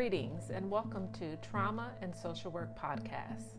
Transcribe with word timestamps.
Greetings 0.00 0.48
and 0.48 0.70
welcome 0.70 1.12
to 1.12 1.36
Trauma 1.46 1.90
and 2.00 2.16
Social 2.16 2.50
Work 2.50 2.74
Podcast. 2.74 3.56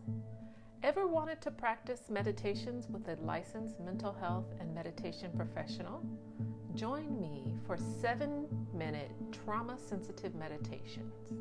Ever 0.82 1.06
wanted 1.06 1.40
to 1.42 1.52
practice 1.52 2.10
meditations 2.10 2.88
with 2.88 3.06
a 3.06 3.14
licensed 3.22 3.78
mental 3.78 4.12
health 4.12 4.46
and 4.58 4.74
meditation 4.74 5.30
professional? 5.36 6.04
Join 6.74 7.20
me 7.20 7.54
for 7.64 7.76
seven 7.76 8.48
minute 8.74 9.12
trauma 9.30 9.78
sensitive 9.78 10.34
meditations. 10.34 11.32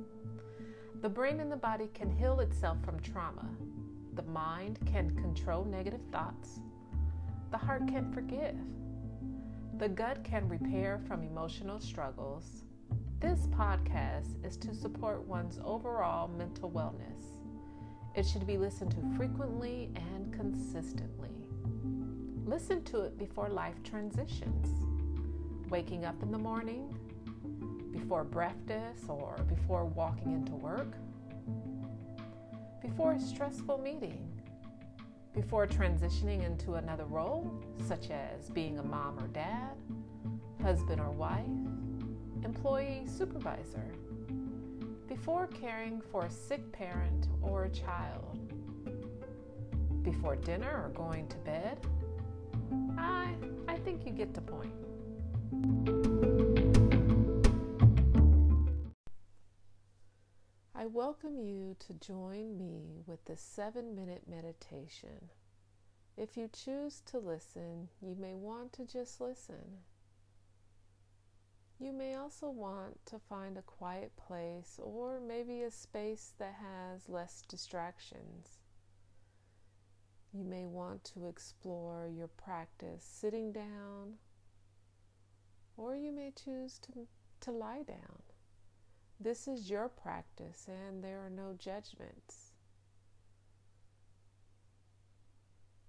The 1.01 1.09
brain 1.09 1.39
and 1.39 1.51
the 1.51 1.57
body 1.57 1.89
can 1.95 2.11
heal 2.11 2.39
itself 2.39 2.77
from 2.85 2.99
trauma. 2.99 3.49
The 4.13 4.21
mind 4.21 4.77
can 4.85 5.15
control 5.15 5.65
negative 5.65 6.01
thoughts. 6.11 6.59
The 7.49 7.57
heart 7.57 7.87
can 7.87 8.13
forgive. 8.13 8.55
The 9.79 9.89
gut 9.89 10.23
can 10.23 10.47
repair 10.47 11.01
from 11.07 11.23
emotional 11.23 11.79
struggles. 11.79 12.65
This 13.19 13.47
podcast 13.47 14.43
is 14.45 14.57
to 14.57 14.73
support 14.73 15.27
one's 15.27 15.59
overall 15.63 16.27
mental 16.27 16.71
wellness. 16.71 17.37
It 18.15 18.25
should 18.25 18.47
be 18.47 18.57
listened 18.57 18.91
to 18.91 19.17
frequently 19.17 19.91
and 19.95 20.33
consistently. 20.33 21.29
Listen 22.45 22.83
to 22.85 23.01
it 23.01 23.17
before 23.17 23.49
life 23.49 23.81
transitions. 23.83 24.67
Waking 25.69 26.03
up 26.03 26.21
in 26.21 26.31
the 26.31 26.37
morning, 26.37 26.93
before 27.91 28.23
breakfast, 28.23 29.05
or 29.07 29.37
before 29.47 29.85
walking 29.85 30.33
into 30.33 30.53
work, 30.53 30.95
before 32.81 33.13
a 33.13 33.19
stressful 33.19 33.77
meeting, 33.77 34.27
before 35.33 35.65
transitioning 35.65 36.45
into 36.45 36.73
another 36.73 37.05
role, 37.05 37.49
such 37.87 38.09
as 38.09 38.49
being 38.49 38.79
a 38.79 38.83
mom 38.83 39.17
or 39.19 39.27
dad, 39.27 39.75
husband 40.61 40.99
or 40.99 41.11
wife, 41.11 41.45
employee, 42.43 43.03
supervisor, 43.07 43.93
before 45.07 45.47
caring 45.47 46.01
for 46.11 46.25
a 46.25 46.31
sick 46.31 46.71
parent 46.71 47.27
or 47.41 47.65
a 47.65 47.69
child, 47.69 48.39
before 50.03 50.35
dinner 50.35 50.83
or 50.83 50.89
going 50.89 51.27
to 51.27 51.37
bed. 51.37 51.79
I, 52.97 53.35
I 53.67 53.77
think 53.77 54.05
you 54.05 54.11
get 54.11 54.33
the 54.33 54.41
point. 54.41 54.73
I 60.73 60.87
welcome 60.87 61.37
you 61.37 61.75
to 61.87 61.93
join 61.93 62.57
me 62.57 63.03
with 63.05 63.23
the 63.25 63.37
seven 63.37 63.95
minute 63.95 64.23
meditation. 64.27 65.29
If 66.17 66.35
you 66.35 66.49
choose 66.51 67.01
to 67.07 67.19
listen, 67.19 67.87
you 68.01 68.15
may 68.19 68.33
want 68.33 68.73
to 68.73 68.85
just 68.85 69.21
listen. 69.21 69.83
You 71.81 71.93
may 71.93 72.13
also 72.13 72.47
want 72.51 73.03
to 73.07 73.17
find 73.17 73.57
a 73.57 73.63
quiet 73.63 74.11
place 74.15 74.79
or 74.79 75.19
maybe 75.19 75.63
a 75.63 75.71
space 75.71 76.33
that 76.37 76.53
has 76.61 77.09
less 77.09 77.41
distractions. 77.49 78.59
You 80.31 80.43
may 80.43 80.67
want 80.67 81.03
to 81.15 81.25
explore 81.25 82.07
your 82.07 82.27
practice 82.27 83.03
sitting 83.03 83.51
down, 83.51 84.13
or 85.75 85.95
you 85.95 86.11
may 86.11 86.31
choose 86.31 86.77
to, 86.83 87.07
to 87.39 87.51
lie 87.51 87.81
down. 87.81 88.21
This 89.19 89.47
is 89.47 89.71
your 89.71 89.89
practice, 89.89 90.67
and 90.67 91.03
there 91.03 91.25
are 91.25 91.31
no 91.31 91.55
judgments. 91.57 92.51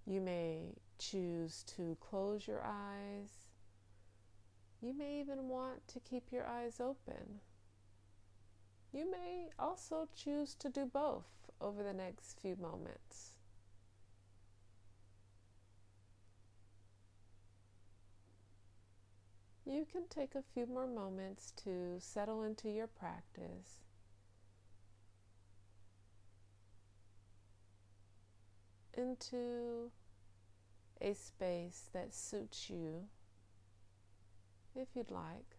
You 0.07 0.21
may 0.21 0.73
choose 0.97 1.63
to 1.77 1.95
close 2.01 2.47
your 2.47 2.63
eyes 2.65 3.42
you 4.83 4.93
may 4.93 5.21
even 5.21 5.47
want 5.47 5.87
to 5.87 5.99
keep 6.01 6.29
your 6.29 6.45
eyes 6.45 6.81
open. 6.81 7.39
You 8.91 9.09
may 9.09 9.47
also 9.57 10.09
choose 10.13 10.53
to 10.55 10.67
do 10.67 10.85
both 10.85 11.23
over 11.61 11.81
the 11.83 11.93
next 11.93 12.37
few 12.41 12.57
moments. 12.57 13.31
You 19.65 19.85
can 19.89 20.03
take 20.09 20.35
a 20.35 20.43
few 20.53 20.65
more 20.65 20.85
moments 20.85 21.53
to 21.63 21.95
settle 21.99 22.43
into 22.43 22.69
your 22.69 22.87
practice. 22.87 23.79
Into 28.95 29.91
a 30.99 31.13
space 31.13 31.89
that 31.93 32.13
suits 32.13 32.69
you 32.69 33.05
if 34.75 34.87
you'd 34.95 35.11
like. 35.11 35.57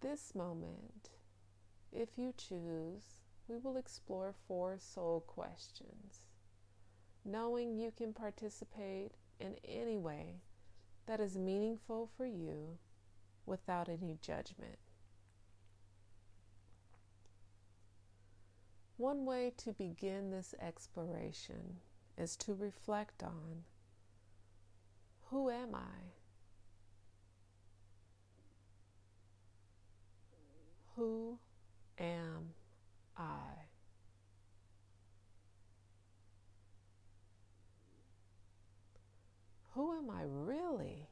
This 0.00 0.34
moment, 0.34 1.10
if 1.92 2.16
you 2.16 2.32
choose, 2.36 3.20
we 3.48 3.58
will 3.58 3.76
explore 3.76 4.34
four 4.46 4.78
soul 4.78 5.20
questions, 5.26 6.24
knowing 7.24 7.76
you 7.76 7.92
can 7.94 8.12
participate 8.14 9.12
in 9.38 9.56
any 9.64 9.98
way 9.98 10.40
that 11.06 11.20
is 11.20 11.36
meaningful 11.36 12.08
for 12.16 12.24
you 12.24 12.78
without 13.44 13.88
any 13.88 14.16
judgment. 14.22 14.78
One 18.96 19.24
way 19.24 19.52
to 19.58 19.72
begin 19.72 20.30
this 20.30 20.54
exploration 20.60 21.78
is 22.20 22.36
to 22.36 22.52
reflect 22.52 23.22
on 23.22 23.64
who 25.30 25.48
am 25.48 25.74
I? 25.74 26.12
Who 30.96 31.38
am 31.98 32.50
I? 33.16 33.24
Who 39.74 39.96
am 39.96 40.10
I 40.10 40.22
really? 40.26 41.08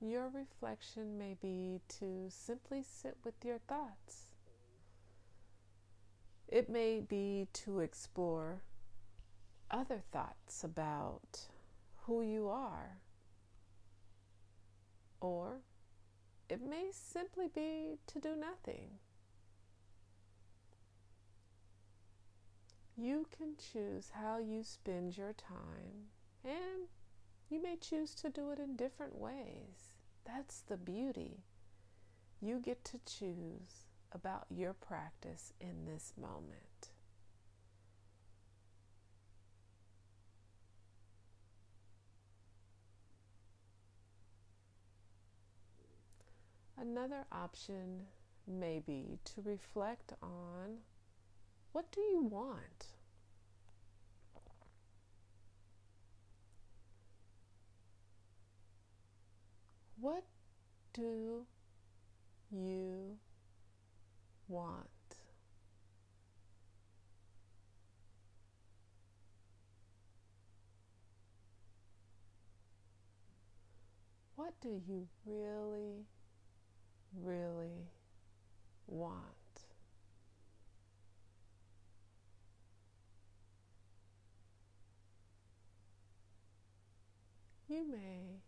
Your 0.00 0.28
reflection 0.28 1.18
may 1.18 1.34
be 1.42 1.80
to 1.98 2.26
simply 2.28 2.84
sit 2.84 3.16
with 3.24 3.34
your 3.44 3.58
thoughts. 3.58 4.29
It 6.50 6.68
may 6.68 6.98
be 6.98 7.46
to 7.52 7.78
explore 7.78 8.62
other 9.70 10.02
thoughts 10.10 10.64
about 10.64 11.42
who 12.02 12.22
you 12.22 12.48
are, 12.48 12.98
or 15.20 15.60
it 16.48 16.60
may 16.60 16.88
simply 16.90 17.46
be 17.46 17.98
to 18.08 18.18
do 18.18 18.34
nothing. 18.34 18.98
You 22.96 23.28
can 23.30 23.54
choose 23.56 24.10
how 24.12 24.38
you 24.38 24.64
spend 24.64 25.16
your 25.16 25.32
time, 25.32 26.08
and 26.44 26.88
you 27.48 27.62
may 27.62 27.76
choose 27.76 28.12
to 28.16 28.28
do 28.28 28.50
it 28.50 28.58
in 28.58 28.74
different 28.74 29.16
ways. 29.16 29.92
That's 30.24 30.62
the 30.62 30.76
beauty. 30.76 31.44
You 32.40 32.58
get 32.58 32.84
to 32.86 32.98
choose 33.06 33.86
about 34.12 34.46
your 34.50 34.72
practice 34.72 35.52
in 35.60 35.86
this 35.86 36.12
moment. 36.20 36.90
Another 46.80 47.24
option 47.30 48.06
may 48.46 48.80
be 48.84 49.18
to 49.24 49.42
reflect 49.42 50.14
on 50.22 50.78
what 51.72 51.92
do 51.92 52.00
you 52.00 52.22
want? 52.22 52.86
What 60.00 60.24
do 60.94 61.44
you 62.50 63.09
want. 64.50 64.86
What 74.34 74.54
do 74.60 74.80
you 74.88 75.06
really, 75.24 76.06
really 77.22 77.88
want? 78.86 79.24
You 87.68 87.86
may 87.88 88.40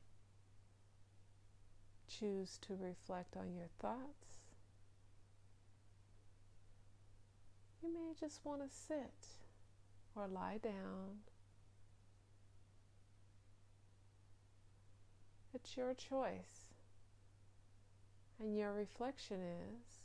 choose 2.08 2.58
to 2.62 2.74
reflect 2.74 3.36
on 3.36 3.54
your 3.54 3.68
thoughts 3.78 4.41
just 8.18 8.40
want 8.44 8.62
to 8.62 8.74
sit 8.74 9.26
or 10.14 10.28
lie 10.28 10.58
down. 10.62 11.20
It's 15.54 15.76
your 15.76 15.94
choice. 15.94 16.74
And 18.40 18.56
your 18.56 18.72
reflection 18.72 19.40
is 19.40 20.00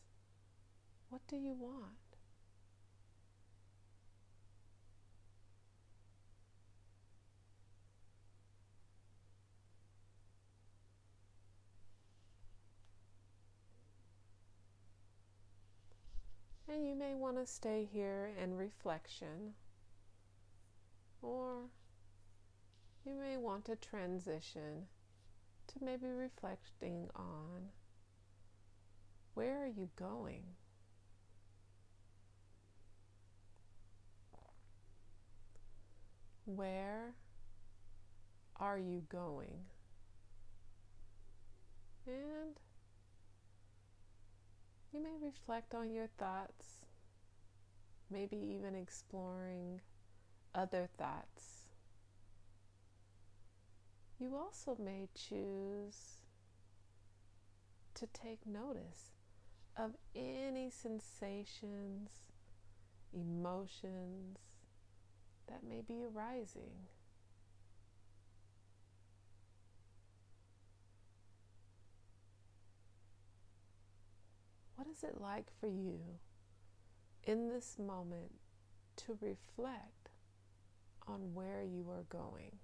what 1.09 1.21
do 1.27 1.38
you 1.38 1.54
want? 1.54 2.06
You 16.83 16.95
may 16.95 17.13
want 17.13 17.38
to 17.38 17.45
stay 17.45 17.88
here 17.91 18.31
in 18.41 18.56
reflection, 18.56 19.53
or 21.21 21.69
you 23.06 23.13
may 23.13 23.38
want 23.38 23.65
to 23.65 23.75
transition 23.75 24.88
to 25.68 25.83
maybe 25.83 26.07
reflecting 26.07 27.07
on 27.15 27.69
where 29.33 29.63
are 29.63 29.68
you 29.68 29.89
going? 29.95 30.44
Where 36.45 37.13
are 38.59 38.79
you 38.79 39.03
going? 39.09 39.65
And 42.07 42.57
you 44.94 45.01
may 45.01 45.16
reflect 45.22 45.74
on 45.75 45.92
your 45.92 46.07
thoughts, 46.18 46.86
maybe 48.10 48.38
even 48.38 48.75
exploring 48.75 49.81
other 50.56 50.89
thoughts. 50.98 51.66
You 54.19 54.36
also 54.36 54.75
may 54.84 55.10
choose 55.13 56.22
to 57.94 58.07
take 58.07 58.48
notice 58.48 59.12
of 59.75 59.92
any 60.16 60.69
sensations, 60.69 62.10
emotions 63.13 64.38
that 65.48 65.63
may 65.63 65.81
be 65.81 66.04
arising. 66.04 66.88
Is 74.97 75.03
it 75.03 75.21
like 75.21 75.45
for 75.59 75.67
you 75.67 75.99
in 77.23 77.49
this 77.49 77.77
moment 77.77 78.31
to 78.95 79.17
reflect 79.21 80.09
on 81.07 81.33
where 81.33 81.61
you 81.61 81.85
are 81.89 82.05
going? 82.09 82.57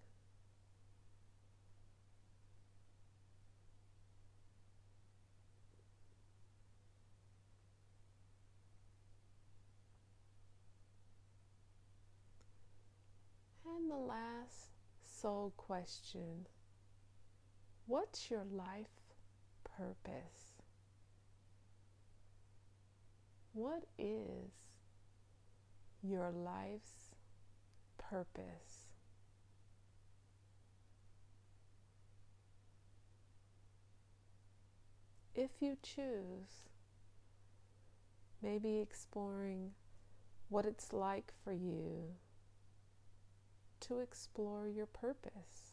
And 13.66 13.92
the 13.92 13.96
last 13.96 14.70
soul 15.04 15.54
question 15.58 16.48
What's 17.86 18.32
your 18.32 18.46
life 18.50 18.88
purpose? 19.78 20.53
What 23.54 23.84
is 24.00 24.52
your 26.02 26.32
life's 26.32 27.12
purpose? 28.00 28.88
If 35.36 35.52
you 35.62 35.78
choose, 35.84 36.70
maybe 38.42 38.80
exploring 38.80 39.72
what 40.50 40.66
it's 40.66 40.92
like 40.92 41.32
for 41.44 41.54
you 41.54 42.16
to 43.82 44.00
explore 44.00 44.68
your 44.68 44.88
purpose. 44.88 45.73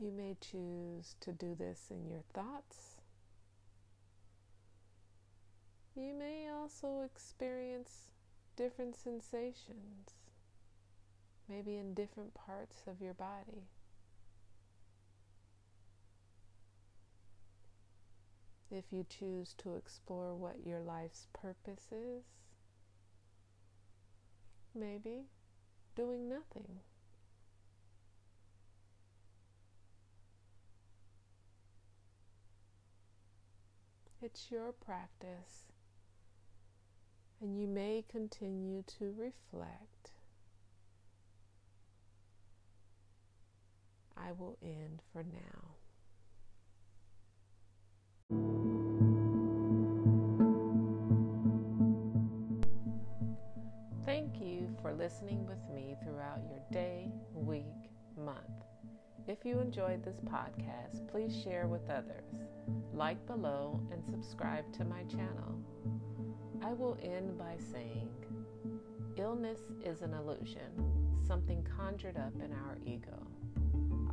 You 0.00 0.12
may 0.12 0.34
choose 0.40 1.14
to 1.20 1.32
do 1.32 1.54
this 1.54 1.88
in 1.90 2.08
your 2.08 2.22
thoughts. 2.32 2.96
You 5.94 6.14
may 6.14 6.48
also 6.48 7.02
experience 7.02 8.10
different 8.56 8.96
sensations, 8.96 10.14
maybe 11.50 11.76
in 11.76 11.92
different 11.92 12.32
parts 12.32 12.82
of 12.86 13.02
your 13.02 13.12
body. 13.12 13.64
If 18.70 18.84
you 18.90 19.04
choose 19.06 19.54
to 19.58 19.74
explore 19.74 20.34
what 20.34 20.64
your 20.64 20.80
life's 20.80 21.26
purpose 21.34 21.88
is, 21.92 22.24
maybe 24.74 25.24
doing 25.94 26.26
nothing. 26.26 26.78
It's 34.22 34.50
your 34.50 34.72
practice, 34.72 35.72
and 37.40 37.58
you 37.58 37.66
may 37.66 38.04
continue 38.06 38.82
to 38.98 39.14
reflect. 39.16 40.10
I 44.14 44.32
will 44.32 44.58
end 44.62 45.00
for 45.10 45.22
now. 45.22 45.70
Thank 54.04 54.38
you 54.38 54.68
for 54.82 54.92
listening 54.92 55.46
with 55.46 55.66
me 55.74 55.96
throughout 56.04 56.40
your 56.50 56.60
day, 56.70 57.10
week. 57.32 57.79
If 59.30 59.44
you 59.44 59.60
enjoyed 59.60 60.04
this 60.04 60.20
podcast, 60.24 61.08
please 61.08 61.32
share 61.44 61.68
with 61.68 61.88
others, 61.88 62.34
like 62.92 63.24
below, 63.28 63.80
and 63.92 64.04
subscribe 64.04 64.64
to 64.72 64.84
my 64.84 65.04
channel. 65.04 65.54
I 66.64 66.72
will 66.72 66.98
end 67.00 67.38
by 67.38 67.54
saying 67.70 68.10
illness 69.16 69.60
is 69.84 70.02
an 70.02 70.14
illusion, 70.14 70.72
something 71.24 71.64
conjured 71.78 72.16
up 72.16 72.34
in 72.44 72.52
our 72.52 72.76
ego. 72.84 73.24